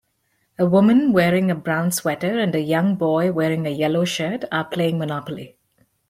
[0.57, 4.65] A woman wearing a brown sweater and a young boy wearing a yellow shirt are
[4.65, 5.57] playing monopoly.